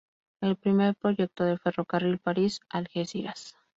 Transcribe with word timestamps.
El 0.41 0.55
primer 0.55 0.95
proyecto 0.95 1.43
de 1.43 1.59
ferrocarril 1.59 2.17
París-Algeciras. 2.17 3.55